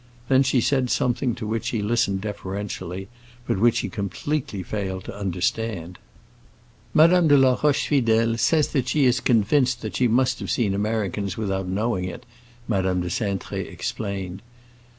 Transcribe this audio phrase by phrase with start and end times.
[0.29, 3.07] Then she said something to which he listened deferentially,
[3.45, 5.99] but which he completely failed to understand.
[6.91, 11.37] "Madame de la Rochefidèle says that she is convinced that she must have seen Americans
[11.37, 12.25] without knowing it,"
[12.67, 14.41] Madame de Cintré explained.